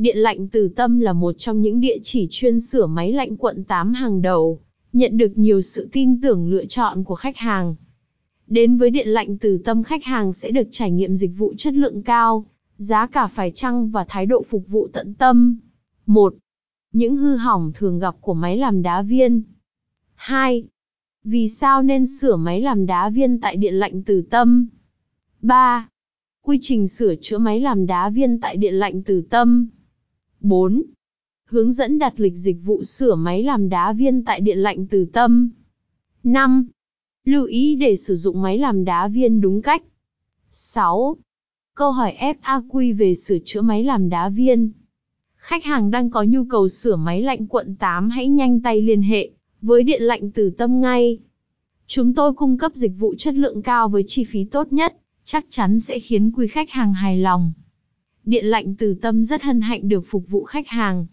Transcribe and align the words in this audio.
Điện 0.00 0.18
lạnh 0.18 0.48
Từ 0.48 0.68
Tâm 0.68 1.00
là 1.00 1.12
một 1.12 1.32
trong 1.38 1.60
những 1.60 1.80
địa 1.80 1.96
chỉ 2.02 2.26
chuyên 2.30 2.60
sửa 2.60 2.86
máy 2.86 3.12
lạnh 3.12 3.36
quận 3.36 3.64
8 3.64 3.92
hàng 3.92 4.22
đầu, 4.22 4.60
nhận 4.92 5.16
được 5.16 5.38
nhiều 5.38 5.60
sự 5.60 5.88
tin 5.92 6.20
tưởng 6.20 6.50
lựa 6.50 6.64
chọn 6.64 7.04
của 7.04 7.14
khách 7.14 7.36
hàng. 7.36 7.74
Đến 8.46 8.76
với 8.76 8.90
điện 8.90 9.08
lạnh 9.08 9.38
Từ 9.38 9.58
Tâm 9.64 9.82
khách 9.82 10.04
hàng 10.04 10.32
sẽ 10.32 10.50
được 10.50 10.68
trải 10.70 10.90
nghiệm 10.90 11.16
dịch 11.16 11.30
vụ 11.36 11.54
chất 11.56 11.74
lượng 11.74 12.02
cao, 12.02 12.46
giá 12.76 13.06
cả 13.06 13.26
phải 13.26 13.50
chăng 13.50 13.90
và 13.90 14.04
thái 14.08 14.26
độ 14.26 14.42
phục 14.42 14.68
vụ 14.68 14.88
tận 14.92 15.14
tâm. 15.14 15.58
1. 16.06 16.34
Những 16.92 17.16
hư 17.16 17.36
hỏng 17.36 17.72
thường 17.74 17.98
gặp 17.98 18.16
của 18.20 18.34
máy 18.34 18.56
làm 18.56 18.82
đá 18.82 19.02
viên. 19.02 19.42
2. 20.14 20.64
Vì 21.24 21.48
sao 21.48 21.82
nên 21.82 22.06
sửa 22.06 22.36
máy 22.36 22.60
làm 22.60 22.86
đá 22.86 23.10
viên 23.10 23.40
tại 23.40 23.56
điện 23.56 23.74
lạnh 23.74 24.02
Từ 24.02 24.22
Tâm? 24.30 24.68
3. 25.42 25.88
Quy 26.42 26.58
trình 26.60 26.88
sửa 26.88 27.14
chữa 27.20 27.38
máy 27.38 27.60
làm 27.60 27.86
đá 27.86 28.10
viên 28.10 28.40
tại 28.40 28.56
điện 28.56 28.74
lạnh 28.74 29.02
Từ 29.02 29.22
Tâm. 29.30 29.68
4. 30.40 30.82
Hướng 31.44 31.72
dẫn 31.72 31.98
đặt 31.98 32.20
lịch 32.20 32.36
dịch 32.36 32.56
vụ 32.64 32.84
sửa 32.84 33.14
máy 33.14 33.42
làm 33.42 33.68
đá 33.68 33.92
viên 33.92 34.24
tại 34.24 34.40
điện 34.40 34.58
lạnh 34.58 34.86
Từ 34.86 35.04
Tâm. 35.12 35.50
5. 36.22 36.66
Lưu 37.24 37.44
ý 37.44 37.74
để 37.74 37.96
sử 37.96 38.14
dụng 38.14 38.42
máy 38.42 38.58
làm 38.58 38.84
đá 38.84 39.08
viên 39.08 39.40
đúng 39.40 39.62
cách. 39.62 39.82
6. 40.50 41.16
Câu 41.74 41.92
hỏi 41.92 42.14
FAQ 42.20 42.96
về 42.96 43.14
sửa 43.14 43.38
chữa 43.44 43.60
máy 43.62 43.84
làm 43.84 44.08
đá 44.08 44.28
viên. 44.28 44.70
Khách 45.36 45.64
hàng 45.64 45.90
đang 45.90 46.10
có 46.10 46.22
nhu 46.22 46.44
cầu 46.44 46.68
sửa 46.68 46.96
máy 46.96 47.22
lạnh 47.22 47.46
quận 47.46 47.76
8 47.76 48.10
hãy 48.10 48.28
nhanh 48.28 48.60
tay 48.60 48.82
liên 48.82 49.02
hệ 49.02 49.30
với 49.62 49.82
điện 49.82 50.02
lạnh 50.02 50.30
Từ 50.30 50.50
Tâm 50.50 50.80
ngay. 50.80 51.18
Chúng 51.86 52.14
tôi 52.14 52.32
cung 52.32 52.58
cấp 52.58 52.72
dịch 52.74 52.92
vụ 52.98 53.14
chất 53.18 53.34
lượng 53.34 53.62
cao 53.62 53.88
với 53.88 54.04
chi 54.06 54.24
phí 54.24 54.44
tốt 54.44 54.72
nhất, 54.72 54.96
chắc 55.24 55.46
chắn 55.48 55.80
sẽ 55.80 55.98
khiến 55.98 56.32
quý 56.36 56.46
khách 56.46 56.70
hàng 56.70 56.94
hài 56.94 57.18
lòng. 57.18 57.52
Điện 58.24 58.44
lạnh 58.44 58.74
Từ 58.78 58.94
Tâm 58.94 59.24
rất 59.24 59.42
hân 59.42 59.60
hạnh 59.60 59.88
được 59.88 60.04
phục 60.06 60.28
vụ 60.28 60.44
khách 60.44 60.68
hàng. 60.68 61.06